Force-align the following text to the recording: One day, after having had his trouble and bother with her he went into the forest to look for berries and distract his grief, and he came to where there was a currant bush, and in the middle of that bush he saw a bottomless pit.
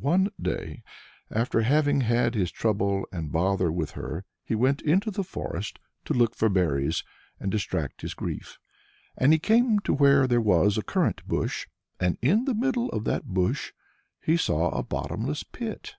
One 0.00 0.30
day, 0.42 0.82
after 1.30 1.60
having 1.60 2.00
had 2.00 2.34
his 2.34 2.50
trouble 2.50 3.06
and 3.12 3.30
bother 3.30 3.70
with 3.70 3.92
her 3.92 4.24
he 4.42 4.56
went 4.56 4.82
into 4.82 5.12
the 5.12 5.22
forest 5.22 5.78
to 6.06 6.12
look 6.12 6.34
for 6.34 6.48
berries 6.48 7.04
and 7.38 7.48
distract 7.52 8.00
his 8.02 8.12
grief, 8.12 8.58
and 9.16 9.32
he 9.32 9.38
came 9.38 9.78
to 9.84 9.94
where 9.94 10.26
there 10.26 10.40
was 10.40 10.78
a 10.78 10.82
currant 10.82 11.22
bush, 11.28 11.68
and 12.00 12.18
in 12.20 12.44
the 12.44 12.54
middle 12.54 12.90
of 12.90 13.04
that 13.04 13.26
bush 13.26 13.72
he 14.20 14.36
saw 14.36 14.70
a 14.70 14.82
bottomless 14.82 15.44
pit. 15.44 15.94